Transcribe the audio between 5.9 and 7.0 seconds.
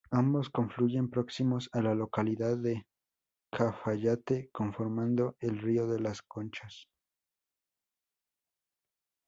las Conchas.